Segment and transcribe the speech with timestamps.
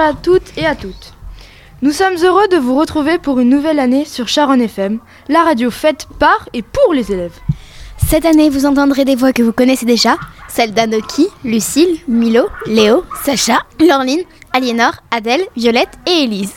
[0.00, 1.12] à toutes et à toutes.
[1.82, 4.98] Nous sommes heureux de vous retrouver pour une nouvelle année sur Charonne FM,
[5.28, 7.38] la radio faite par et pour les élèves.
[8.08, 10.16] Cette année, vous entendrez des voix que vous connaissez déjà,
[10.48, 14.22] celles d'Anoki, Lucille, Milo, Léo, Sacha, Laureline,
[14.52, 16.54] Aliénor, Adèle, Violette et Élise,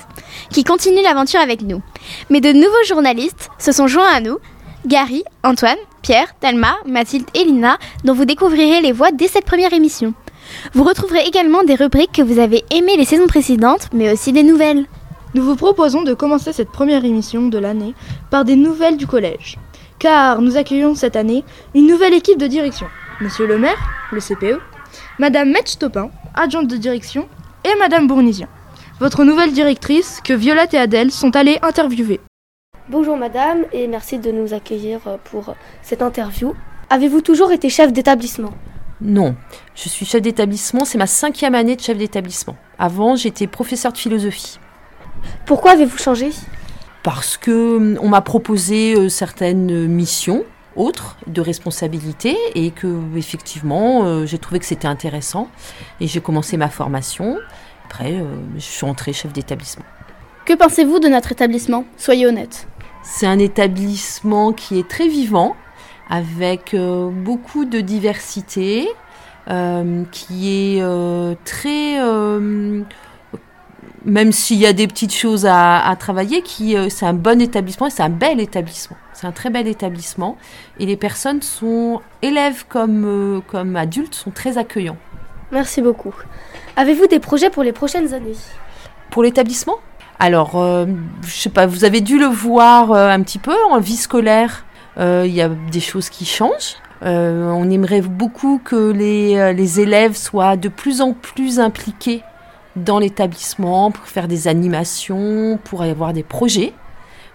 [0.49, 1.81] qui continuent l'aventure avec nous.
[2.29, 4.39] Mais de nouveaux journalistes se sont joints à nous,
[4.87, 9.73] Gary, Antoine, Pierre, Thelma, Mathilde et Lina, dont vous découvrirez les voix dès cette première
[9.73, 10.13] émission.
[10.73, 14.43] Vous retrouverez également des rubriques que vous avez aimées les saisons précédentes, mais aussi des
[14.43, 14.85] nouvelles.
[15.33, 17.95] Nous vous proposons de commencer cette première émission de l'année
[18.29, 19.57] par des nouvelles du collège.
[19.99, 21.43] Car nous accueillons cette année
[21.73, 22.87] une nouvelle équipe de direction.
[23.21, 23.77] Monsieur le maire,
[24.11, 24.59] le CPE,
[25.19, 27.27] Madame Metch-Topin, adjointe de direction,
[27.63, 28.47] et Madame Bournisien,
[28.99, 32.19] votre nouvelle directrice que Violette et Adèle sont allées interviewer.
[32.89, 36.53] Bonjour madame et merci de nous accueillir pour cette interview.
[36.89, 38.51] Avez-vous toujours été chef d'établissement?
[39.01, 39.35] Non,
[39.75, 42.55] je suis chef d'établissement, c'est ma cinquième année de chef d'établissement.
[42.79, 44.59] Avant, j'étais professeur de philosophie.
[45.45, 46.29] Pourquoi avez-vous changé?
[47.03, 50.43] Parce que hum, on m'a proposé euh, certaines missions
[50.75, 55.47] autres de responsabilité et que effectivement euh, j'ai trouvé que c'était intéressant
[55.99, 57.37] et j'ai commencé ma formation.
[57.85, 58.23] Après, euh,
[58.55, 59.85] je suis entrée chef d'établissement.
[60.45, 61.85] Que pensez-vous de notre établissement?
[61.97, 62.67] Soyez honnête.
[63.03, 65.55] C'est un établissement qui est très vivant,
[66.09, 68.87] avec euh, beaucoup de diversité,
[69.49, 71.97] euh, qui est euh, très...
[74.05, 77.41] même s'il y a des petites choses à, à travailler, qui euh, c'est un bon
[77.41, 78.97] établissement et c'est un bel établissement.
[79.13, 80.37] C'est un très bel établissement.
[80.79, 84.97] Et les personnes sont, élèves comme, euh, comme adultes, sont très accueillants.
[85.51, 86.13] Merci beaucoup.
[86.75, 88.35] Avez-vous des projets pour les prochaines années?
[89.09, 89.77] Pour l'établissement?
[90.19, 90.85] Alors, euh,
[91.21, 94.62] je sais pas, vous avez dû le voir un petit peu en vie scolaire.
[94.97, 96.75] Euh, Il y a des choses qui changent.
[97.03, 102.23] Euh, on aimerait beaucoup que les, euh, les élèves soient de plus en plus impliqués
[102.75, 106.73] dans l'établissement pour faire des animations, pour avoir des projets.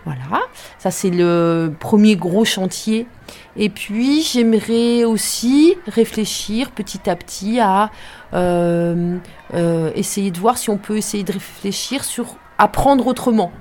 [0.05, 0.41] Voilà,
[0.79, 3.07] ça c'est le premier gros chantier.
[3.57, 7.91] Et puis j'aimerais aussi réfléchir petit à petit à
[9.95, 13.53] essayer de voir si on peut essayer de réfléchir sur apprendre autrement.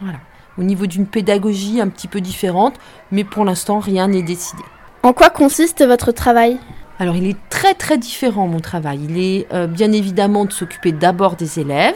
[0.00, 0.18] Voilà,
[0.58, 2.74] au niveau d'une pédagogie un petit peu différente,
[3.10, 4.62] mais pour l'instant rien n'est décidé.
[5.02, 6.58] En quoi consiste votre travail?
[6.98, 9.00] Alors il est très très différent mon travail.
[9.08, 11.94] Il est euh, bien évidemment de s'occuper d'abord des élèves,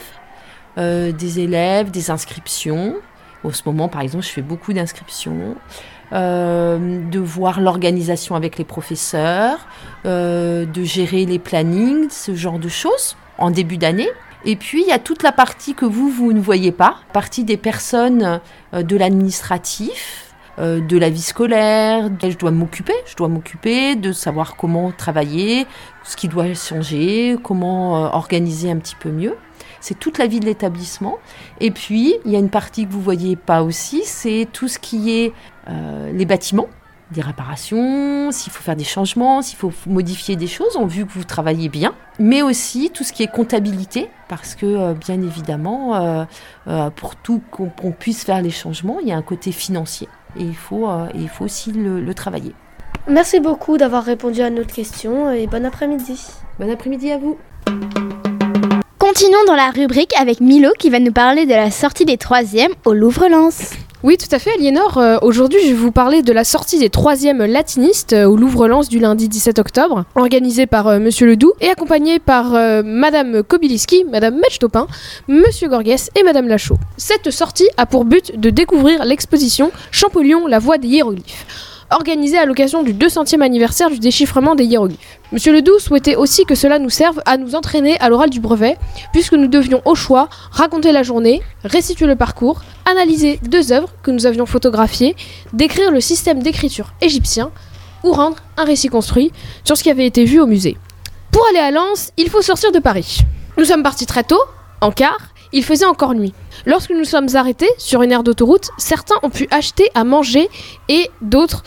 [0.79, 2.95] euh, des élèves, des inscriptions.
[3.45, 5.57] En ce moment par exemple je fais beaucoup d'inscriptions.
[6.13, 9.67] Euh, de voir l'organisation avec les professeurs,
[10.05, 14.09] de gérer les plannings, ce genre de choses en début d'année.
[14.47, 17.45] Et puis il y a toute la partie que vous, vous ne voyez pas, partie
[17.45, 18.41] des personnes
[18.75, 22.11] euh, de l'administratif, euh, de la vie scolaire.
[22.23, 25.67] Je dois m'occuper, je dois m'occuper de savoir comment travailler,
[26.05, 29.35] ce qui doit changer, comment euh, organiser un petit peu mieux.
[29.81, 31.19] C'est toute la vie de l'établissement.
[31.61, 34.79] Et puis, il y a une partie que vous voyez pas aussi, c'est tout ce
[34.79, 35.33] qui est
[36.13, 36.69] les bâtiments,
[37.15, 41.13] des réparations, s'il faut faire des changements, s'il faut modifier des choses, en vue que
[41.13, 41.95] vous travaillez bien.
[42.19, 46.25] Mais aussi tout ce qui est comptabilité, parce que euh, bien évidemment, euh,
[46.69, 50.09] euh, pour tout qu'on puisse faire les changements, il y a un côté financier.
[50.37, 52.55] Et il faut, euh, et il faut aussi le, le travailler.
[53.09, 56.21] Merci beaucoup d'avoir répondu à notre question et bon après-midi.
[56.59, 57.39] Bon après-midi à vous.
[58.99, 62.73] Continuons dans la rubrique avec Milo qui va nous parler de la sortie des troisièmes
[62.85, 63.75] au Louvre-Lens.
[64.05, 64.99] Oui, tout à fait, Aliénor.
[64.99, 68.91] Euh, Aujourd'hui, je vais vous parler de la sortie des troisièmes latinistes euh, au Louvre-Lens
[68.91, 74.05] du lundi 17 octobre, organisée par euh, Monsieur Ledoux et accompagnée par euh, Madame Kobiliski,
[74.05, 74.89] Madame Metch-Topin,
[75.27, 76.77] Monsieur Gorges et Madame Lachaud.
[76.99, 82.45] Cette sortie a pour but de découvrir l'exposition Champollion, la voie des hiéroglyphes organisée à
[82.45, 85.21] l'occasion du 200e anniversaire du déchiffrement des hiéroglyphes.
[85.33, 88.77] Monsieur Ledoux souhaitait aussi que cela nous serve à nous entraîner à l'oral du brevet,
[89.13, 94.11] puisque nous devions au choix raconter la journée, restituer le parcours, analyser deux œuvres que
[94.11, 95.17] nous avions photographiées,
[95.53, 97.51] décrire le système d'écriture égyptien
[98.03, 99.33] ou rendre un récit construit
[99.65, 100.77] sur ce qui avait été vu au musée.
[101.31, 103.21] Pour aller à Lens, il faut sortir de Paris.
[103.57, 104.43] Nous sommes partis très tôt,
[104.81, 105.17] en car,
[105.53, 106.35] il faisait encore nuit.
[106.67, 110.49] Lorsque nous sommes arrêtés sur une aire d'autoroute, certains ont pu acheter à manger
[110.89, 111.63] et d'autres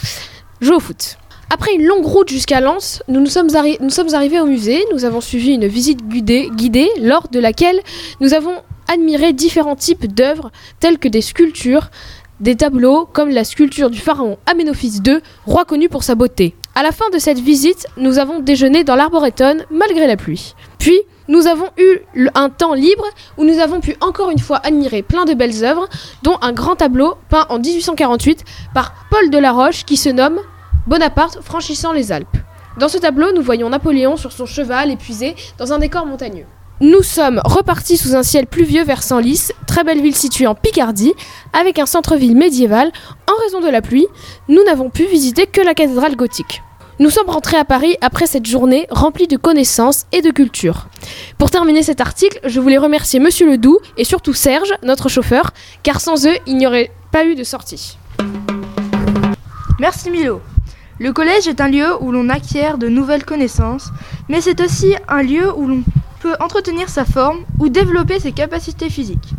[0.62, 1.18] jouer au foot.
[1.50, 5.68] Après une longue route jusqu'à Lens, nous sommes arrivés au musée, nous avons suivi une
[5.68, 7.80] visite guidée, lors de laquelle
[8.20, 8.54] nous avons
[8.90, 11.90] admiré différents types d'œuvres telles que des sculptures,
[12.42, 16.54] des tableaux comme la sculpture du pharaon Aménophis II, roi connu pour sa beauté.
[16.76, 20.54] À la fin de cette visite, nous avons déjeuné dans l'arboreton malgré la pluie.
[20.80, 22.00] Puis, nous avons eu
[22.36, 23.06] un temps libre
[23.38, 25.88] où nous avons pu encore une fois admirer plein de belles œuvres,
[26.24, 28.44] dont un grand tableau peint en 1848
[28.74, 30.40] par Paul Delaroche qui se nomme
[30.88, 32.38] Bonaparte franchissant les Alpes.
[32.80, 36.46] Dans ce tableau, nous voyons Napoléon sur son cheval épuisé dans un décor montagneux.
[36.80, 41.14] Nous sommes repartis sous un ciel pluvieux vers Senlis, très belle ville située en Picardie,
[41.52, 42.92] avec un centre-ville médiéval.
[43.28, 44.06] En raison de la pluie,
[44.48, 46.62] nous n'avons pu visiter que la cathédrale gothique.
[47.00, 50.88] Nous sommes rentrés à Paris après cette journée remplie de connaissances et de culture.
[51.38, 55.52] Pour terminer cet article, je voulais remercier Monsieur Ledoux et surtout Serge, notre chauffeur,
[55.84, 58.00] car sans eux, il n'y aurait pas eu de sortie.
[59.80, 60.42] Merci Milo.
[60.98, 63.92] Le collège est un lieu où l'on acquiert de nouvelles connaissances,
[64.28, 65.84] mais c'est aussi un lieu où l'on
[66.20, 69.36] peut entretenir sa forme ou développer ses capacités physiques.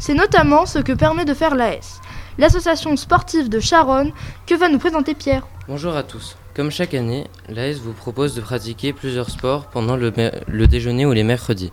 [0.00, 2.00] C'est notamment ce que permet de faire l'AS,
[2.38, 4.12] l'association sportive de Charonne,
[4.46, 5.46] que va nous présenter Pierre.
[5.68, 6.38] Bonjour à tous.
[6.54, 10.12] Comme chaque année, l'AS vous propose de pratiquer plusieurs sports pendant le,
[10.46, 11.72] le, déjeuner ou les mercredis.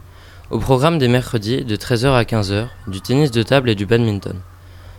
[0.49, 4.41] Au programme des mercredis, de 13h à 15h, du tennis de table et du badminton.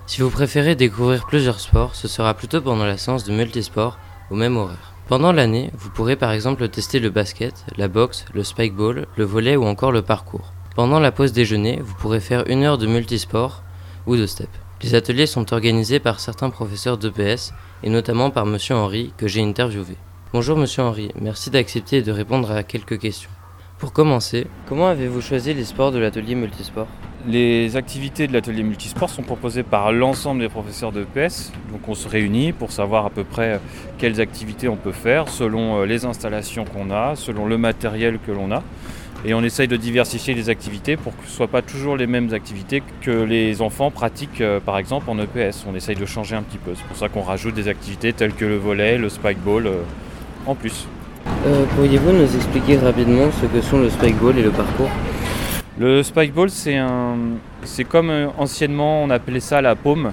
[0.07, 3.99] Si vous préférez découvrir plusieurs sports, ce sera plutôt pendant la séance de multisport,
[4.31, 4.93] au même horaire.
[5.09, 9.57] Pendant l'année, vous pourrez par exemple tester le basket, la boxe, le spikeball, le volet
[9.57, 10.53] ou encore le parcours.
[10.77, 13.65] Pendant la pause déjeuner, vous pourrez faire une heure de multisport
[14.07, 14.49] ou de step.
[14.83, 17.53] Les ateliers sont organisés par certains professeurs d'EPS
[17.85, 19.97] et notamment par Monsieur Henry que j'ai interviewé.
[20.33, 23.31] Bonjour Monsieur Henry, merci d'accepter de répondre à quelques questions.
[23.79, 26.89] Pour commencer, comment avez-vous choisi les sports de l'atelier multisport?
[27.29, 31.53] Les activités de l'atelier multisport sont proposées par l'ensemble des professeurs de PS.
[31.71, 33.61] Donc on se réunit pour savoir à peu près
[33.99, 38.33] quelles activités on peut faire selon euh, les installations qu'on a, selon le matériel que
[38.33, 38.65] l'on a.
[39.25, 42.09] Et on essaye de diversifier les activités pour que ce ne soient pas toujours les
[42.09, 45.65] mêmes activités que les enfants pratiquent euh, par exemple en EPS.
[45.71, 46.73] On essaye de changer un petit peu.
[46.75, 49.83] C'est pour ça qu'on rajoute des activités telles que le volet, le spikeball euh,
[50.47, 50.89] en plus.
[51.47, 54.91] Euh, pourriez-vous nous expliquer rapidement ce que sont le spikeball et le parcours?
[55.79, 57.17] Le spikeball, c'est un,
[57.63, 60.13] c'est comme anciennement on appelait ça la paume.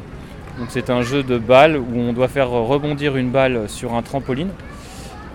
[0.68, 4.50] C'est un jeu de balle où on doit faire rebondir une balle sur un trampoline.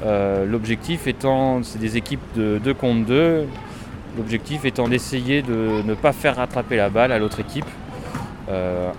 [0.03, 3.47] Euh, l'objectif étant, c'est des équipes de 2 contre 2.
[4.17, 7.67] L'objectif étant d'essayer de ne pas faire rattraper la balle à l'autre équipe.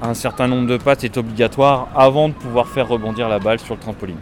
[0.01, 3.75] un certain nombre de passes est obligatoire avant de pouvoir faire rebondir la balle sur
[3.75, 4.17] le trampoline.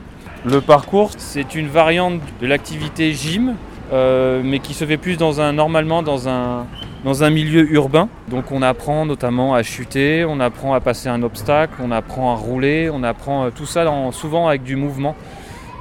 [0.45, 3.55] Le parcours, c'est une variante de l'activité gym,
[3.93, 6.65] euh, mais qui se fait plus dans un, normalement dans un,
[7.05, 8.09] dans un milieu urbain.
[8.27, 12.35] Donc on apprend notamment à chuter, on apprend à passer un obstacle, on apprend à
[12.35, 15.15] rouler, on apprend euh, tout ça souvent avec du mouvement.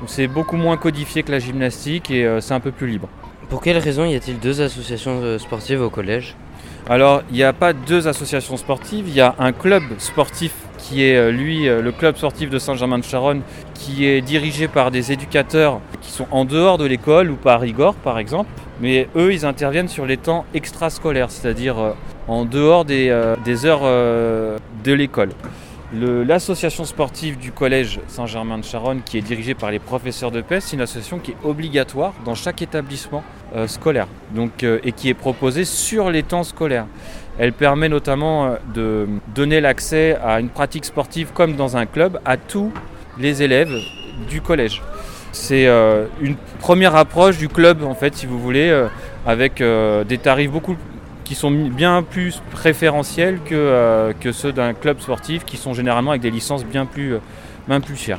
[0.06, 3.08] C'est beaucoup moins codifié que la gymnastique et euh, c'est un peu plus libre.
[3.48, 6.36] Pour quelles raisons y a-t-il deux associations sportives au collège?
[6.88, 11.04] Alors il n'y a pas deux associations sportives, il y a un club sportif qui
[11.04, 13.42] est lui le club sportif de Saint-Germain-de-Charonne
[13.74, 17.94] qui est dirigé par des éducateurs qui sont en dehors de l'école ou par Igor
[17.94, 18.50] par exemple.
[18.82, 21.92] Mais eux, ils interviennent sur les temps extrascolaires, c'est-à-dire euh,
[22.26, 25.30] en dehors des, euh, heures euh, de l'école.
[25.94, 30.60] L'association sportive du collège Saint-Germain de Charonne, qui est dirigée par les professeurs de PES,
[30.60, 33.22] c'est une association qui est obligatoire dans chaque établissement
[33.66, 36.86] scolaire donc, et qui est proposée sur les temps scolaires.
[37.38, 42.38] Elle permet notamment de donner l'accès à une pratique sportive comme dans un club à
[42.38, 42.72] tous
[43.18, 43.74] les élèves
[44.28, 44.82] du collège.
[45.32, 48.88] C'est euh, une première approche du club en fait si vous voulez euh,
[49.26, 50.76] avec euh, des tarifs beaucoup
[51.32, 56.20] qui sont bien plus préférentiels que, que ceux d'un club sportif qui sont généralement avec
[56.20, 57.14] des licences bien plus,
[57.66, 58.18] bien plus chères.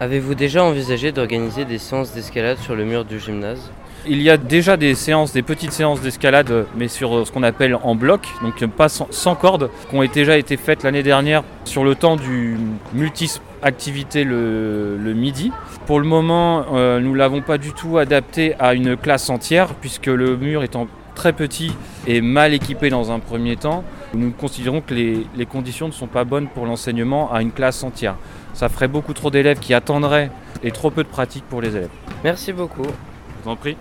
[0.00, 3.72] Avez-vous déjà envisagé d'organiser des séances d'escalade sur le mur du gymnase?
[4.06, 7.74] Il y a déjà des séances, des petites séances d'escalade, mais sur ce qu'on appelle
[7.74, 11.84] en bloc, donc pas sans, sans cordes, qui ont déjà été faites l'année dernière sur
[11.84, 12.58] le temps du
[12.92, 15.52] multi activité le, midi.
[15.86, 19.68] Pour le moment, euh, nous ne l'avons pas du tout adapté à une classe entière,
[19.74, 21.72] puisque le mur étant très petit
[22.06, 26.06] et mal équipé dans un premier temps, nous considérons que les, les conditions ne sont
[26.06, 28.16] pas bonnes pour l'enseignement à une classe entière.
[28.54, 30.30] Ça ferait beaucoup trop d'élèves qui attendraient
[30.62, 31.90] et trop peu de pratique pour les élèves.
[32.24, 32.84] Merci beaucoup.
[32.84, 33.76] Je vous en prie.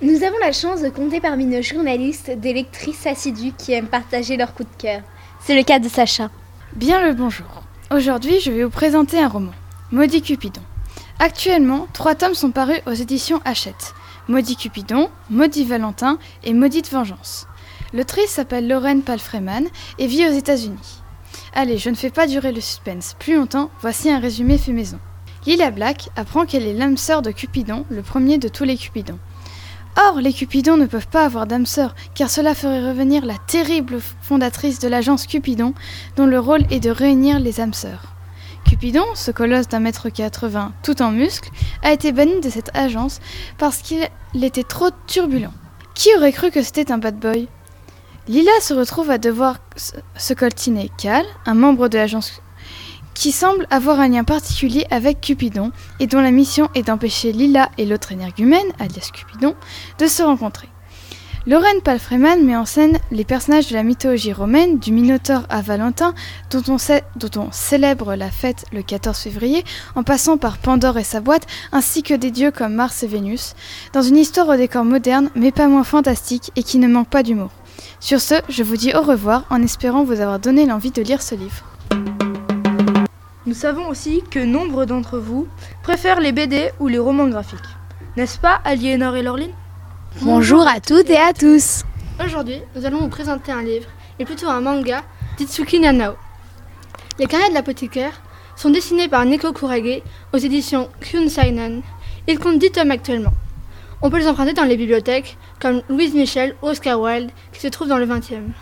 [0.00, 4.36] Nous avons la chance de compter parmi nos journalistes des lectrices assidues qui aiment partager
[4.36, 5.00] leur coup de cœur.
[5.40, 6.30] C'est le cas de Sacha.
[6.74, 7.46] Bien le bonjour.
[7.94, 9.52] Aujourd'hui, je vais vous présenter un roman,
[9.90, 10.62] Maudit Cupidon.
[11.18, 13.94] Actuellement, trois tomes sont parus aux éditions Hachette.
[14.28, 17.48] Maudit Cupidon, Maudit Valentin et Maudite Vengeance.
[17.92, 19.66] L'autrice s'appelle Lorraine Palfreman
[19.98, 21.02] et vit aux États-Unis.
[21.54, 24.98] Allez, je ne fais pas durer le suspense plus longtemps, voici un résumé fait maison.
[25.44, 29.18] Lila Black apprend qu'elle est l'âme sœur de Cupidon, le premier de tous les Cupidons.
[29.96, 33.98] Or, les Cupidons ne peuvent pas avoir d'âme sœur, car cela ferait revenir la terrible
[34.22, 35.74] fondatrice de l'agence Cupidon,
[36.16, 38.11] dont le rôle est de réunir les âmes sœurs.
[38.64, 41.50] Cupidon, ce colosse d'un mètre 80 tout en muscles,
[41.82, 43.20] a été banni de cette agence
[43.58, 44.08] parce qu'il
[44.40, 45.52] était trop turbulent.
[45.94, 47.48] Qui aurait cru que c'était un bad boy?
[48.28, 52.40] Lila se retrouve à devoir se coltiner Cal, un membre de l'agence
[53.14, 57.70] qui semble avoir un lien particulier avec Cupidon et dont la mission est d'empêcher Lila
[57.78, 59.54] et l'autre énergumène, alias Cupidon,
[59.98, 60.71] de se rencontrer.
[61.44, 66.14] Lorraine Palfreman met en scène les personnages de la mythologie romaine, du Minotaure à Valentin,
[66.52, 69.64] dont on, célèbre la fête le 14 février,
[69.96, 73.54] en passant par Pandore et sa boîte, ainsi que des dieux comme Mars et Vénus,
[73.92, 77.24] dans une histoire au décor moderne, mais pas moins fantastique et qui ne manque pas
[77.24, 77.50] d'humour.
[77.98, 81.22] Sur ce, je vous dis au revoir en espérant vous avoir donné l'envie de lire
[81.22, 81.64] ce livre.
[83.46, 85.48] Nous savons aussi que nombre d'entre vous
[85.82, 87.58] préfèrent les BD ou les romans graphiques.
[88.16, 89.50] N'est-ce pas, Aliénor et Laureline
[90.20, 91.84] Bonjour à toutes et à tous.
[92.24, 93.88] Aujourd'hui, nous allons vous présenter un livre,
[94.18, 95.02] et plutôt un manga,
[95.36, 96.14] d'Itsuki Nanao.
[97.18, 98.22] Les carnets de l'apothicaire
[98.54, 100.02] sont dessinés par Neko Kurage
[100.32, 101.80] aux éditions Kyunsainan.
[102.28, 103.32] Ils comptent 10 tomes actuellement.
[104.02, 107.68] On peut les emprunter dans les bibliothèques, comme Louise Michel ou Oscar Wilde, qui se
[107.68, 108.52] trouvent dans le 20e.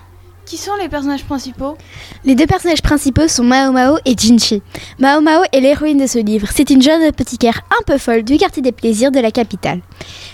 [0.47, 1.76] Qui sont les personnages principaux
[2.25, 4.62] Les deux personnages principaux sont Mao Mao et Jinchi.
[4.99, 6.49] Mao Mao est l'héroïne de ce livre.
[6.52, 9.80] C'est une jeune apothicaire un peu folle du quartier des plaisirs de la capitale.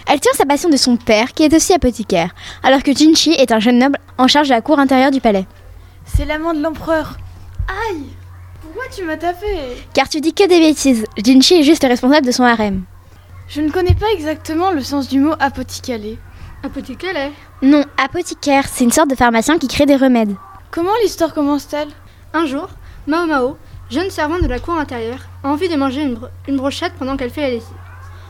[0.09, 3.53] Elle tire sa passion de son père, qui est aussi apothicaire, alors que Jinchi est
[3.53, 5.47] un jeune noble en charge de la cour intérieure du palais.
[6.07, 7.19] C'est l'amant de l'empereur.
[7.69, 8.05] Aïe
[8.63, 9.47] Pourquoi tu m'as tapé
[9.93, 11.05] Car tu dis que des bêtises.
[11.23, 12.85] Jinchi est juste responsable de son harem.
[13.49, 16.19] Je ne connais pas exactement le sens du mot apothicaler.
[16.63, 17.31] Apothicaire
[17.63, 20.35] Non, apothicaire, c'est une sorte de pharmacien qui crée des remèdes.
[20.71, 21.89] Comment l'histoire commence-t-elle?
[22.33, 22.69] Un jour,
[23.07, 23.57] Mao Mao,
[23.91, 27.17] jeune servante de la cour intérieure, a envie de manger une, bro- une brochette pendant
[27.17, 27.77] qu'elle fait la lessive.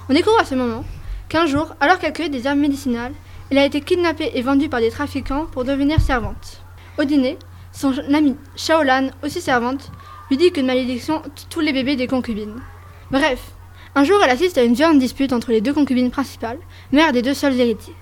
[0.08, 0.84] On découvre à ce moment
[1.28, 3.12] qu'un jour, alors qu'elle cueille des herbes médicinales,
[3.50, 6.62] elle a été kidnappée et vendue par des trafiquants pour devenir servante.
[6.98, 7.38] Au dîner,
[7.72, 9.90] son amie Shaolan, aussi servante,
[10.30, 12.60] lui dit qu'une malédiction tue tous les bébés des concubines.
[13.10, 13.40] Bref,
[13.94, 16.58] un jour elle assiste à une violente dispute entre les deux concubines principales,
[16.92, 17.94] mères des deux seuls héritiers.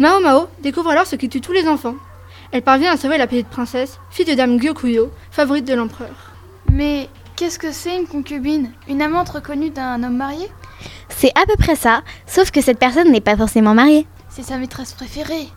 [0.00, 1.94] Mao Mao découvre alors ce qui tue tous les enfants.
[2.52, 6.32] Elle parvient à sauver la petite princesse, fille de dame Gyokuyo, favorite de l'empereur.
[6.72, 8.72] Mais qu'est-ce que c'est une concubine?
[8.88, 10.50] Une amante reconnue d'un homme marié?
[11.10, 14.06] C'est à peu près ça, sauf que cette personne n'est pas forcément mariée.
[14.30, 15.48] C'est sa maîtresse préférée.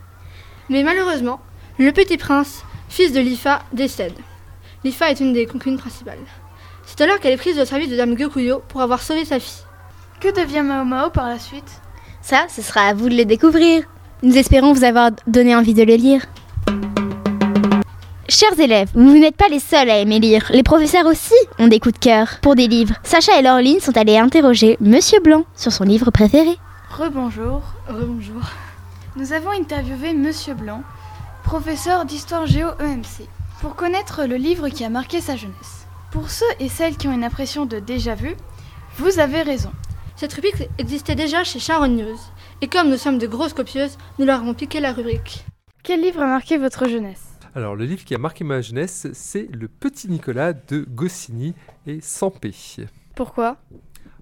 [0.70, 1.40] Mais malheureusement,
[1.80, 4.20] le petit prince, fils de Lifa, décède.
[4.84, 6.20] Lifa est une des concubines principales.
[6.86, 9.64] C'est alors qu'elle est prise au service de dame Gyokuyo pour avoir sauvé sa fille.
[10.20, 11.80] Que devient Mao Mao par la suite?
[12.22, 13.84] Ça, ce sera à vous de le découvrir.
[14.24, 16.22] Nous espérons vous avoir donné envie de le lire.
[18.30, 20.50] Chers élèves, vous n'êtes pas les seuls à aimer lire.
[20.54, 22.96] Les professeurs aussi ont des coups de cœur pour des livres.
[23.04, 26.58] Sacha et Laureline sont allés interroger Monsieur Blanc sur son livre préféré.
[26.90, 27.64] Rebonjour.
[27.90, 28.42] Rebonjour.
[29.18, 30.84] Nous avons interviewé Monsieur Blanc,
[31.44, 33.28] professeur d'histoire géo EMC,
[33.60, 35.86] pour connaître le livre qui a marqué sa jeunesse.
[36.12, 38.38] Pour ceux et celles qui ont une impression de déjà vu,
[39.00, 39.72] vous avez raison.
[40.16, 42.20] Cette rubrique existait déjà chez Sharon News.
[42.64, 45.44] Et comme nous sommes de grosses copieuses, nous leur avons piqué la rubrique.
[45.84, 47.22] Quel livre a marqué votre jeunesse?
[47.56, 51.56] Alors, le livre qui a marqué ma jeunesse, c'est Le Petit Nicolas de Goscinny
[51.86, 52.54] et Sampé.
[53.16, 53.58] Pourquoi?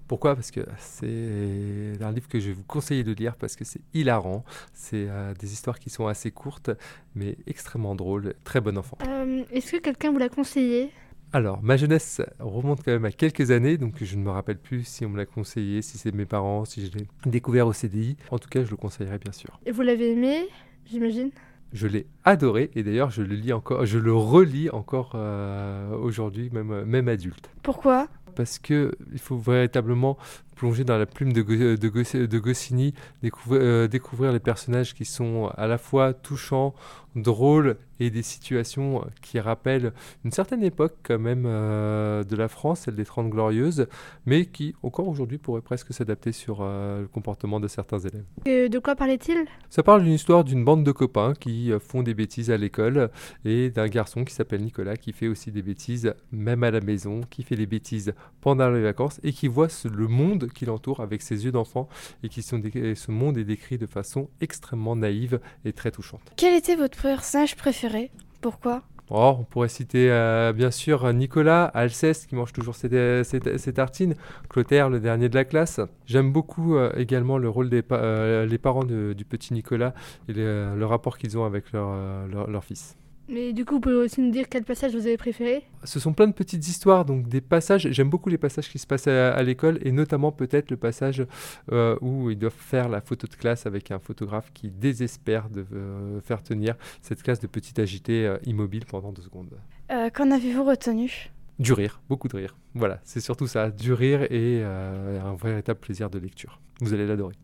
[0.08, 0.34] Pourquoi?
[0.34, 3.80] Parce que c'est un livre que je vais vous conseiller de lire parce que c'est
[3.94, 4.44] hilarant.
[4.74, 6.72] C'est euh, des histoires qui sont assez courtes,
[7.14, 8.34] mais extrêmement drôles.
[8.42, 8.98] Très bon enfant.
[9.06, 10.90] Euh, Est-ce que quelqu'un vous l'a conseillé?
[11.34, 14.84] Alors, ma jeunesse remonte quand même à quelques années, donc je ne me rappelle plus
[14.84, 18.18] si on me l'a conseillé, si c'est mes parents, si je l'ai découvert au CDI.
[18.30, 19.58] En tout cas, je le conseillerais bien sûr.
[19.64, 20.46] Et vous l'avez aimé,
[20.84, 21.30] j'imagine?
[21.72, 26.50] Je l'ai adoré et d'ailleurs je le lis encore, je le relis encore euh, aujourd'hui,
[26.52, 27.48] même, même adulte.
[27.62, 28.08] Pourquoi?
[28.36, 30.18] Parce que il faut véritablement
[30.62, 34.94] plonger dans la plume de, Go- de, Gos- de Goscinny, découvrir, euh, découvrir les personnages
[34.94, 36.72] qui sont à la fois touchants,
[37.16, 39.92] drôles et des situations qui rappellent
[40.24, 43.86] une certaine époque quand même euh, de la France, celle des Trente Glorieuses,
[44.24, 48.24] mais qui encore aujourd'hui pourrait presque s'adapter sur euh, le comportement de certains élèves.
[48.46, 49.44] Et De quoi parlait-il?
[49.68, 53.10] Ça parle d'une histoire d'une bande de copains qui font des bêtises à l'école
[53.44, 57.20] et d'un garçon qui s'appelle Nicolas qui fait aussi des bêtises même à la maison,
[57.30, 61.22] qui fait des bêtises pendant les vacances et qui voit le monde qui l'entoure avec
[61.22, 61.88] ses yeux d'enfant
[62.22, 66.20] et qui sont et ce monde est décrit de façon extrêmement naïve et très touchante.
[66.36, 68.10] Quel était votre personnage préféré?
[68.40, 68.82] Pourquoi?
[69.10, 73.72] Oh, on pourrait citer euh, bien sûr Nicolas, Alceste qui mange toujours ses, ses- ses
[73.74, 74.14] tartines,
[74.48, 75.80] Clotaire, le dernier de la classe.
[76.06, 79.92] J'aime beaucoup euh, également le rôle des pa- euh, les parents de- du petit Nicolas
[80.28, 82.96] et le, le rapport qu'ils ont avec leur, euh, leur, leur fils.
[83.32, 86.12] Mais du coup, vous pouvez aussi nous dire quel passage vous avez préféré Ce sont
[86.12, 87.88] plein de petites histoires, donc des passages.
[87.90, 91.24] J'aime beaucoup les passages qui se passent à, à l'école et notamment peut-être le passage
[91.72, 95.64] euh, où ils doivent faire la photo de classe avec un photographe qui désespère de
[95.72, 99.48] euh, faire tenir cette classe de petits agités euh, immobiles pendant deux secondes.
[99.90, 101.30] Euh, Qu'en avez-vous retenu?
[101.58, 102.56] Du rire, beaucoup de rire.
[102.74, 106.60] Voilà, c'est surtout ça, du rire et euh, un véritable plaisir de lecture.
[106.80, 107.34] Vous allez l'adorer.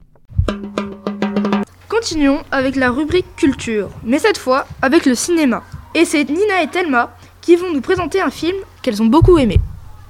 [1.88, 5.62] Continuons avec la rubrique culture, mais cette fois avec le cinéma.
[5.94, 9.58] Et c'est Nina et Thelma qui vont nous présenter un film qu'elles ont beaucoup aimé.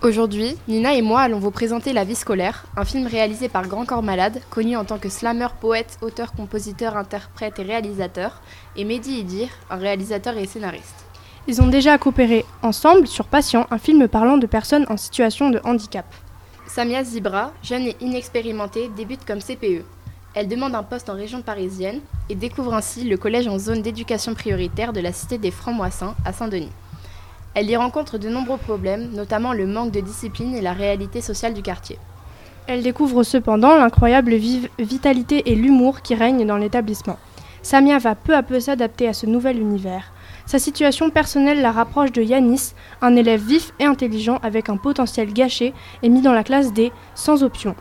[0.03, 3.85] Aujourd'hui, Nina et moi allons vous présenter La vie scolaire, un film réalisé par Grand
[3.85, 8.43] Corps Malade, connu en tant que slammer, poète, auteur, compositeur, interprète et réalisateur,
[8.75, 11.07] et Mehdi Idir, un réalisateur et scénariste.
[11.47, 15.61] Ils ont déjà coopéré ensemble sur Patient, un film parlant de personnes en situation de
[15.63, 16.07] handicap.
[16.67, 19.85] Samia Zibra, jeune et inexpérimentée, débute comme CPE.
[20.41, 24.35] Elle demande un poste en région parisienne et découvre ainsi le collège en zone d'éducation
[24.35, 26.71] prioritaire de la cité des Francs-Moissins à Saint-Denis.
[27.55, 31.55] Elle y rencontre de nombreux problèmes, notamment le manque de discipline et la réalité sociale
[31.55, 31.99] du quartier.
[32.69, 34.37] Elle découvre cependant l'incroyable
[34.79, 37.19] vitalité et l'humour qui règnent dans l'établissement.
[37.63, 40.13] Samia va peu à peu s'adapter à ce nouvel univers.
[40.47, 45.33] Sa situation personnelle la rapproche de Yanis, un élève vif et intelligent avec un potentiel
[45.33, 47.75] gâché et mis dans la classe D sans option.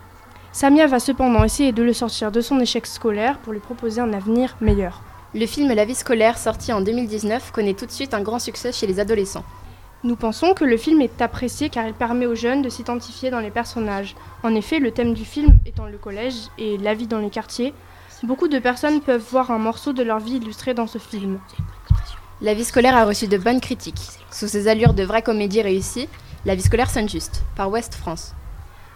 [0.58, 4.12] Samia va cependant essayer de le sortir de son échec scolaire pour lui proposer un
[4.12, 5.02] avenir meilleur.
[5.32, 8.72] Le film La vie scolaire, sorti en 2019, connaît tout de suite un grand succès
[8.72, 9.44] chez les adolescents.
[10.02, 13.38] Nous pensons que le film est apprécié car il permet aux jeunes de s'identifier dans
[13.38, 14.16] les personnages.
[14.42, 17.72] En effet, le thème du film étant le collège et la vie dans les quartiers,
[18.24, 21.38] beaucoup de personnes peuvent voir un morceau de leur vie illustré dans ce film.
[22.40, 24.08] La vie scolaire a reçu de bonnes critiques.
[24.32, 26.08] Sous ses allures de vraie comédie réussie,
[26.44, 28.34] La vie scolaire sonne juste, par West France.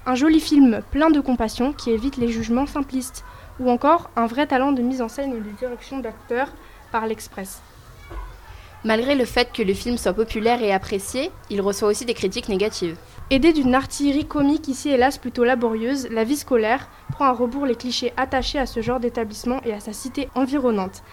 [0.04, 3.24] Un joli film plein de compassion qui évite les jugements simplistes,
[3.60, 6.52] ou encore un vrai talent de mise en scène et de direction d'acteurs
[6.90, 7.62] par l'Express.
[8.84, 12.48] Malgré le fait que le film soit populaire et apprécié, il reçoit aussi des critiques
[12.48, 12.96] négatives.
[13.30, 17.76] Aidé d'une artillerie comique ici hélas plutôt laborieuse, la vie scolaire prend à rebours les
[17.76, 21.04] clichés attachés à ce genre d'établissement et à sa cité environnante.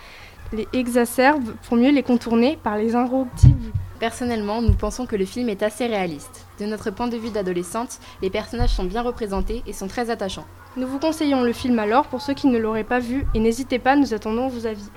[0.51, 3.72] Les exacerbes pour mieux les contourner par les invectives.
[4.00, 6.49] Personnellement, nous pensons que le film est assez réaliste.
[6.60, 10.44] De notre point de vue d'adolescente, les personnages sont bien représentés et sont très attachants.
[10.75, 13.80] Nous vous conseillons le film alors pour ceux qui ne l'auraient pas vu et n'hésitez
[13.80, 14.89] pas, nous attendons vos avis.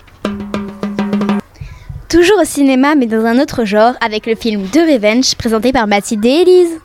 [2.09, 5.87] Toujours au cinéma, mais dans un autre genre, avec le film The Revenge, présenté par
[5.87, 6.81] Mathilde et Elise.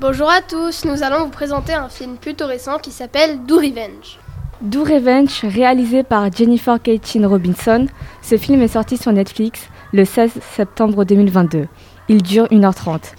[0.00, 4.20] Bonjour à tous, nous allons vous présenter un film plutôt récent qui s'appelle Do Revenge.
[4.60, 7.86] Do Revenge, réalisé par Jennifer Caitlin Robinson,
[8.22, 11.66] ce film est sorti sur Netflix le 16 septembre 2022.
[12.08, 13.14] Il dure 1h30.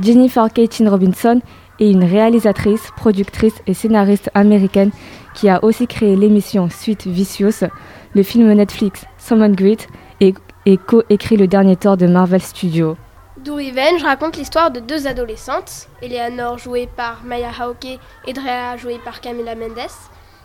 [0.00, 1.40] Jennifer Caitlin Robinson
[1.78, 4.90] est une réalisatrice, productrice et scénariste américaine
[5.34, 7.66] qui a aussi créé l'émission Suite Vicious,
[8.14, 9.88] le film Netflix Someone Great
[10.20, 12.96] et co-écrit le dernier tort de Marvel Studios.
[13.38, 19.00] Do Revenge raconte l'histoire de deux adolescentes, Eleanor jouée par Maya Hawke et Drea jouée
[19.04, 19.90] par Camila Mendes,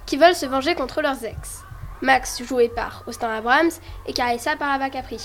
[0.05, 1.63] qui veulent se venger contre leurs ex.
[2.01, 3.69] Max joué par Austin Abrams
[4.07, 5.19] et Carissa par Ava Capri.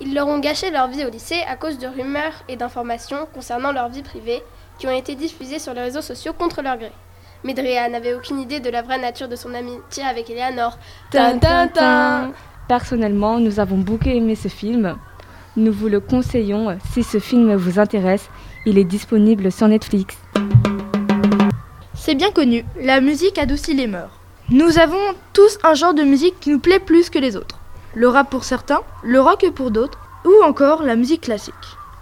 [0.00, 3.72] Ils leur ont gâché leur vie au lycée à cause de rumeurs et d'informations concernant
[3.72, 4.42] leur vie privée
[4.78, 6.92] qui ont été diffusées sur les réseaux sociaux contre leur gré.
[7.42, 10.78] Mais Drea n'avait aucune idée de la vraie nature de son amitié avec Eleanor.
[12.68, 14.96] Personnellement, nous avons beaucoup aimé ce film.
[15.56, 18.28] Nous vous le conseillons si ce film vous intéresse.
[18.66, 20.16] Il est disponible sur Netflix.
[21.94, 24.12] C'est bien connu, la musique adoucit les mœurs.
[24.50, 27.57] Nous avons tous un genre de musique qui nous plaît plus que les autres.
[27.98, 31.52] Le rap pour certains, le rock pour d'autres, ou encore la musique classique.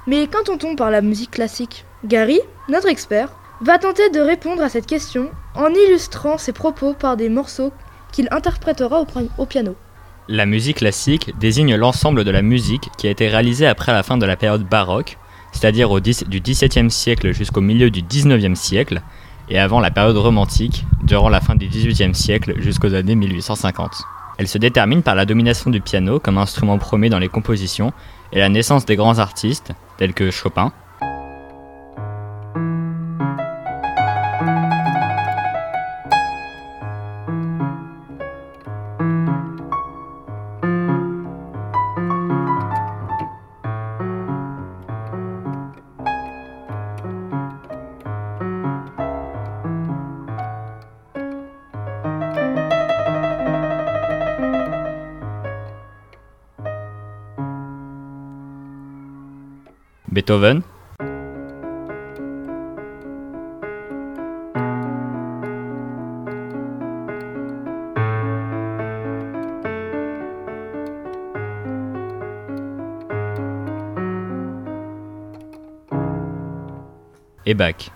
[0.07, 3.31] Mais qu'entend-on par la musique classique Gary, notre expert,
[3.63, 7.73] va tenter de répondre à cette question en illustrant ses propos par des morceaux
[8.13, 9.07] qu'il interprétera
[9.39, 9.75] au, piano.
[10.29, 14.19] La musique classique désigne l'ensemble de la musique qui a été réalisée après la fin
[14.19, 15.17] de la période baroque,
[15.53, 19.01] c'est-à-dire du XVIIe siècle jusqu'au milieu du XIXe siècle,
[19.49, 24.05] et avant la période romantique, durant la fin du XVIIIe siècle jusqu'aux années 1850.
[24.39, 27.93] Elle se détermine par la domination du piano comme instrument premier dans les compositions
[28.33, 30.73] et la naissance des grands artistes, tels que Chopin,
[60.17, 60.63] Beethoven.
[77.45, 77.96] Et Bach.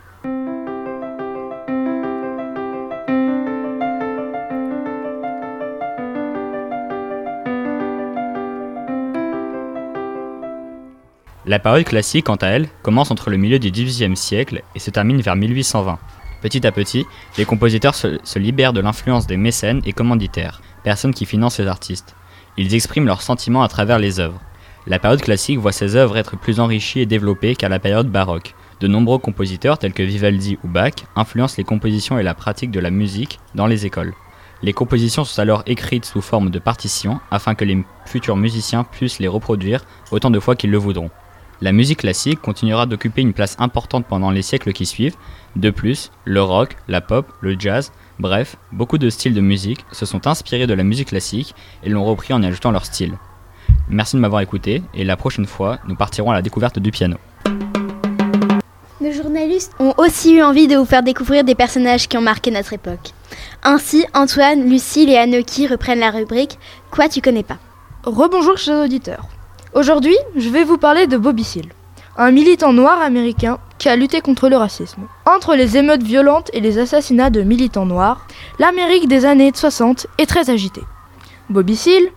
[11.50, 14.88] La période classique, quant à elle, commence entre le milieu du XVIIIe siècle et se
[14.90, 15.98] termine vers 1820.
[16.42, 17.06] Petit à petit,
[17.38, 22.14] les compositeurs se, libèrent de l'influence des mécènes et commanditaires, personnes qui financent les artistes.
[22.56, 24.40] Ils expriment leurs sentiments à travers les œuvres.
[24.86, 28.54] La période classique voit ces œuvres être plus enrichies et développées qu'à la période baroque,
[28.78, 32.78] De nombreux compositeurs tels que Vivaldi ou Bach influencent les compositions et la pratique de
[32.78, 34.14] la musique dans les écoles.
[34.62, 39.18] Les compositions sont alors écrites sous forme de partitions afin que les futurs musiciens puissent
[39.18, 41.10] les reproduire autant de fois qu'ils le voudront.
[41.62, 45.16] La musique classique continuera d'occuper une place importante pendant les siècles qui suivent.
[45.56, 50.06] De plus, le rock, la pop, le jazz, bref, beaucoup de styles de musique se
[50.06, 53.12] sont inspirés de la musique classique et l'ont repris en y ajoutant leur style.
[53.90, 57.18] Merci de m'avoir écouté et la prochaine fois, nous partirons à la découverte du piano.
[59.02, 62.50] Nos journalistes ont aussi eu envie de vous faire découvrir des personnages qui ont marqué
[62.50, 63.10] notre époque.
[63.62, 66.58] Ainsi, Antoine, Lucille et Anoki reprennent la rubrique
[66.90, 67.58] Quoi tu connais pas?
[68.04, 69.28] Rebonjour chers auditeurs.
[69.72, 71.68] Aujourd'hui, je vais vous parler de Bobby Seale,
[72.16, 75.02] un militant noir américain qui a lutté contre le racisme.
[75.26, 78.26] Entre les émeutes violentes et les assassinats de militants noirs,
[78.58, 80.82] l'Amérique des années 60 est très agitée.
[81.50, 82.08] Bobby Seale,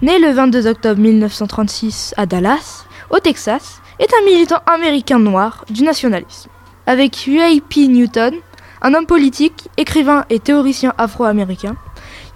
[0.00, 5.82] né le 22 octobre 1936 à Dallas, au Texas, est un militant américain noir du
[5.82, 6.48] nationalisme.
[6.86, 7.86] Avec Huey P.
[7.86, 8.32] Newton,
[8.80, 11.76] un homme politique, écrivain et théoricien afro-américain,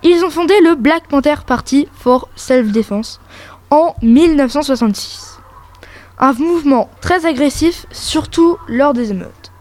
[0.03, 3.19] ils ont fondé le Black Panther Party for Self-Defense
[3.71, 5.39] en 1966.
[6.19, 9.53] Un mouvement très agressif, surtout lors des émeutes.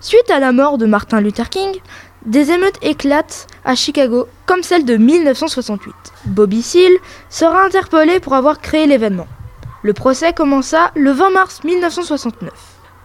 [0.00, 1.72] Suite à la mort de Martin Luther King,
[2.24, 5.94] des émeutes éclatent à Chicago, comme celle de 1968.
[6.26, 6.96] Bobby Seale
[7.28, 9.28] sera interpellé pour avoir créé l'événement.
[9.82, 12.50] Le procès commença le 20 mars 1969.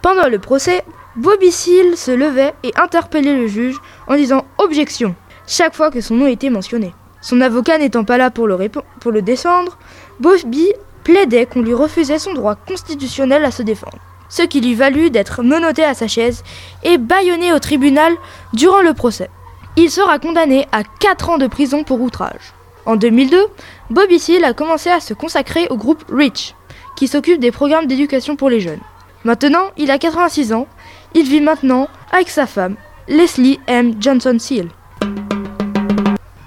[0.00, 0.84] Pendant le procès,
[1.16, 5.14] Bobby Seale se levait et interpellait le juge en disant objection
[5.46, 6.94] chaque fois que son nom était mentionné.
[7.22, 9.78] Son avocat n'étant pas là pour le, défendre,
[10.18, 10.72] Bobby
[11.04, 15.42] plaidait qu'on lui refusait son droit constitutionnel à se défendre, ce qui lui valut d'être
[15.42, 16.42] menotté à sa chaise
[16.82, 18.12] et bâillonné au tribunal
[18.52, 19.30] durant le procès.
[19.76, 22.52] Il sera condamné à 4 ans de prison pour outrage.
[22.84, 23.46] En 2002,
[23.90, 26.56] Bobby Seale a commencé à se consacrer au groupe REACH,
[26.96, 28.80] qui s'occupe des programmes d'éducation pour les jeunes.
[29.24, 30.66] Maintenant, il a 86 ans,
[31.14, 32.74] il vit maintenant avec sa femme,
[33.06, 33.94] Leslie M.
[34.00, 34.68] Johnson Seale.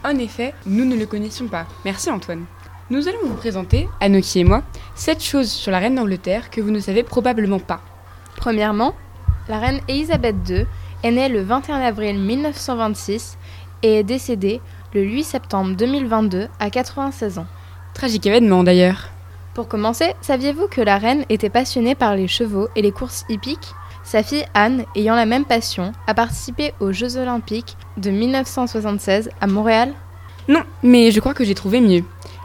[0.06, 1.66] En effet, nous ne le connaissions pas.
[1.84, 2.46] Merci Antoine.
[2.92, 4.62] Nous allons vous présenter, Anoki et moi,
[4.94, 7.82] 7 choses sur la reine d'Angleterre que vous ne savez probablement pas.
[8.36, 8.94] Premièrement,
[9.50, 10.68] la reine Elisabeth II
[11.02, 13.40] est née le 21 avril 1926
[13.82, 14.62] et est décédée
[14.94, 17.48] le 8 septembre 2022 à 96 ans.
[17.96, 19.10] Tragique événement d'ailleurs.
[19.56, 23.74] Pour commencer, saviez-vous que la reine était passionnée par les chevaux et les courses hippiques?
[24.06, 29.48] Sa fille Anne, ayant la même passion, a participé aux Jeux olympiques de 1976 à
[29.48, 29.94] Montréal?
[30.48, 32.04] Non, mais je crois que j'ai trouvé mieux.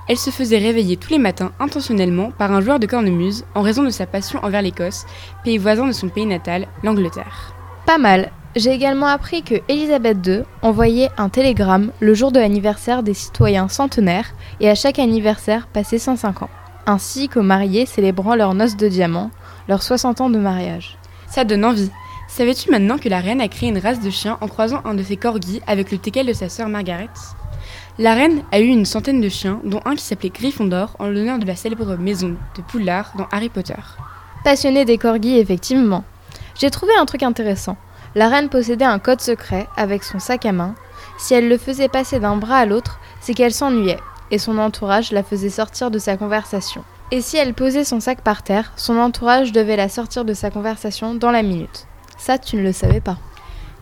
[0.09, 3.83] Elle se faisait réveiller tous les matins intentionnellement par un joueur de cornemuse en raison
[3.83, 5.05] de sa passion envers l'Écosse,
[5.44, 7.55] pays voisin de son pays natal, l'Angleterre.
[7.85, 8.33] Pas mal.
[8.57, 13.68] J'ai également appris que Elisabeth II envoyait un télégramme le jour de l'anniversaire des citoyens
[13.68, 16.51] centenaires et à chaque anniversaire passé 105 ans,
[16.87, 19.31] ainsi qu'aux mariés célébrant leur noces de diamant,
[19.68, 20.96] leurs 60 ans de mariage.
[21.31, 21.90] Ça donne envie.
[22.29, 25.03] Savais-tu maintenant que la reine a créé une race de chiens en croisant un de
[25.03, 27.09] ses corgis avec le teckel de sa sœur Margaret?
[27.99, 31.38] La reine a eu une centaine de chiens, dont un qui s'appelait Gryffondor en l'honneur
[31.38, 33.75] de la célèbre maison de Poudlard dans Harry Potter.
[34.43, 36.05] Passionnée des corgis, effectivement.
[36.59, 37.77] J'ai trouvé un truc intéressant.
[38.14, 40.75] La reine possédait un code secret avec son sac à main.
[41.19, 45.12] Si elle le faisait passer d'un bras à l'autre, c'est qu'elle s'ennuyait, et son entourage
[45.12, 46.83] la faisait sortir de sa conversation.
[47.12, 50.51] Et si elle posait son sac par terre, son entourage devait la sortir de sa
[50.51, 51.87] conversation dans la minute.
[52.18, 53.18] Ça, tu ne le savais pas.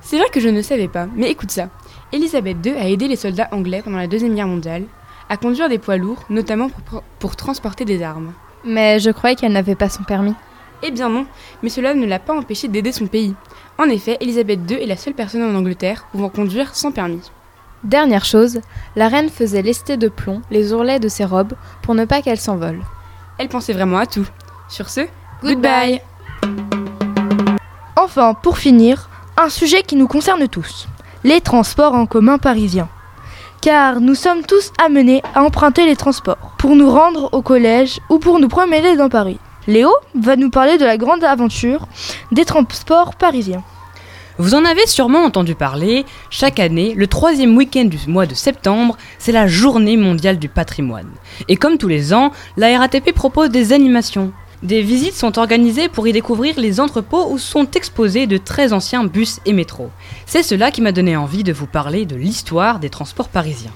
[0.00, 1.68] C'est vrai que je ne savais pas, mais écoute ça.
[2.12, 4.84] Elisabeth II a aidé les soldats anglais pendant la Deuxième Guerre mondiale
[5.28, 8.32] à conduire des poids lourds, notamment pour, pour transporter des armes.
[8.64, 10.34] Mais je croyais qu'elle n'avait pas son permis.
[10.82, 11.26] Eh bien non,
[11.62, 13.34] mais cela ne l'a pas empêché d'aider son pays.
[13.76, 17.30] En effet, Elisabeth II est la seule personne en Angleterre pouvant conduire sans permis.
[17.84, 18.60] Dernière chose,
[18.96, 22.40] la reine faisait lester de plomb les ourlets de ses robes pour ne pas qu'elles
[22.40, 22.82] s'envolent.
[23.38, 24.26] Elle pensait vraiment à tout.
[24.68, 25.02] Sur ce,
[25.42, 26.00] goodbye.
[27.96, 30.88] Enfin, pour finir, un sujet qui nous concerne tous,
[31.22, 32.88] les transports en commun parisiens.
[33.60, 38.18] Car nous sommes tous amenés à emprunter les transports pour nous rendre au collège ou
[38.18, 39.38] pour nous promener dans Paris.
[39.68, 41.86] Léo va nous parler de la grande aventure
[42.32, 43.62] des transports parisiens.
[44.40, 48.96] Vous en avez sûrement entendu parler, chaque année, le troisième week-end du mois de septembre,
[49.18, 51.10] c'est la journée mondiale du patrimoine.
[51.48, 54.32] Et comme tous les ans, la RATP propose des animations.
[54.62, 59.02] Des visites sont organisées pour y découvrir les entrepôts où sont exposés de très anciens
[59.02, 59.90] bus et métros.
[60.24, 63.74] C'est cela qui m'a donné envie de vous parler de l'histoire des transports parisiens.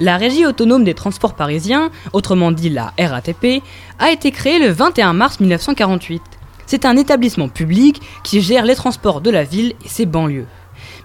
[0.00, 3.62] La Régie autonome des transports parisiens, autrement dit la RATP,
[4.00, 6.22] a été créée le 21 mars 1948.
[6.66, 10.46] C'est un établissement public qui gère les transports de la ville et ses banlieues.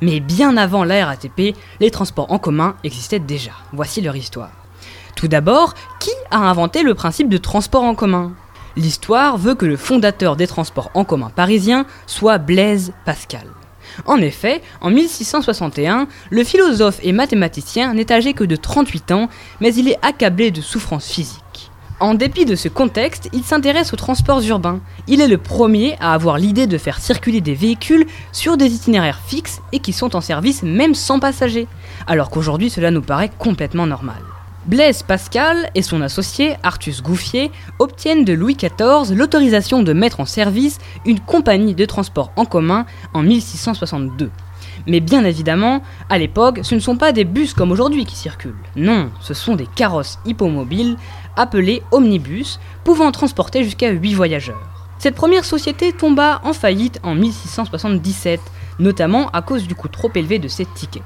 [0.01, 3.51] Mais bien avant la RATP, les transports en commun existaient déjà.
[3.71, 4.51] Voici leur histoire.
[5.15, 8.33] Tout d'abord, qui a inventé le principe de transport en commun?
[8.75, 13.45] L'histoire veut que le fondateur des transports en commun parisiens soit Blaise Pascal.
[14.05, 19.73] En effet, en 1661, le philosophe et mathématicien n'est âgé que de 38 ans, mais
[19.75, 21.50] il est accablé de souffrances physiques.
[22.01, 24.79] En dépit de ce contexte, il s'intéresse aux transports urbains.
[25.05, 29.21] Il est le premier à avoir l'idée de faire circuler des véhicules sur des itinéraires
[29.23, 31.67] fixes et qui sont en service même sans passagers,
[32.07, 34.17] alors qu'aujourd'hui cela nous paraît complètement normal.
[34.65, 40.25] Blaise Pascal et son associé Artus Gouffier obtiennent de Louis XIV l'autorisation de mettre en
[40.25, 44.31] service une compagnie de transport en commun en 1662.
[44.87, 48.55] Mais bien évidemment, à l'époque, ce ne sont pas des bus comme aujourd'hui qui circulent.
[48.75, 50.97] Non, ce sont des carrosses hippomobiles
[51.35, 54.61] appelés omnibus, pouvant transporter jusqu'à 8 voyageurs.
[54.97, 58.39] Cette première société tomba en faillite en 1677,
[58.79, 61.03] notamment à cause du coût trop élevé de ses tickets.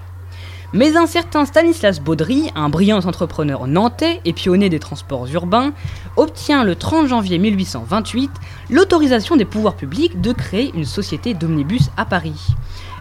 [0.74, 5.72] Mais un certain Stanislas Baudry, un brillant entrepreneur nantais et pionnier des transports urbains,
[6.18, 8.30] obtient le 30 janvier 1828
[8.70, 12.48] l'autorisation des pouvoirs publics de créer une société d'omnibus à Paris.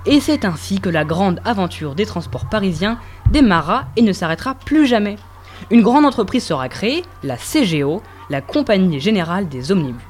[0.07, 2.99] Et c'est ainsi que la grande aventure des transports parisiens
[3.33, 5.17] démarra et ne s'arrêtera plus jamais.
[5.71, 10.03] Une grande entreprise sera créée, la CGO, la Compagnie Générale des Omnibus.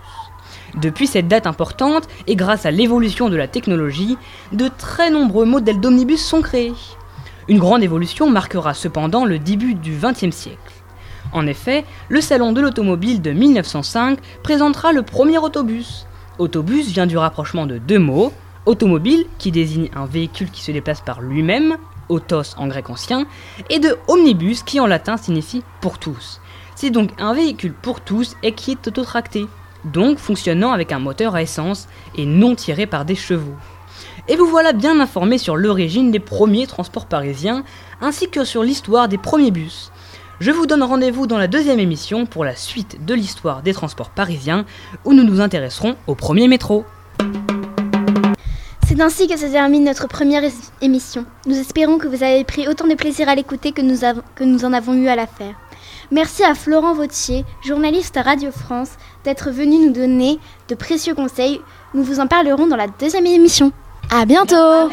[0.80, 4.18] Depuis cette date importante, et grâce à l'évolution de la technologie,
[4.52, 6.72] de très nombreux modèles d'omnibus sont créés.
[7.48, 10.58] Une grande évolution marquera cependant le début du XXe siècle.
[11.32, 16.06] En effet, le Salon de l'automobile de 1905 présentera le premier autobus.
[16.38, 18.32] Autobus vient du rapprochement de deux mots,
[18.66, 21.76] automobile qui désigne un véhicule qui se déplace par lui-même,
[22.08, 23.26] autos en grec ancien,
[23.70, 26.40] et de omnibus qui en latin signifie pour tous.
[26.74, 29.46] C'est donc un véhicule pour tous et qui est autotracté,
[29.84, 33.54] donc fonctionnant avec un moteur à essence et non tiré par des chevaux.
[34.26, 37.62] Et vous voilà bien informé sur l'origine des premiers transports parisiens,
[38.00, 39.92] ainsi que sur l'histoire des premiers bus.
[40.40, 44.10] Je vous donne rendez-vous dans la deuxième émission pour la suite de l'histoire des transports
[44.10, 44.64] parisiens,
[45.04, 46.84] où nous nous intéresserons au premier métro.
[48.94, 50.44] C'est ainsi que se termine notre première
[50.80, 51.26] émission.
[51.46, 54.94] Nous espérons que vous avez pris autant de plaisir à l'écouter que, nous en avons
[54.94, 55.54] eu à la faire.
[56.12, 58.90] Merci à Florent Vautier, journaliste à Radio France,
[59.24, 61.60] d'être venu nous donner de précieux conseils.
[61.92, 63.72] Nous vous en parlerons dans la deuxième émission.
[64.12, 64.88] À bientôt.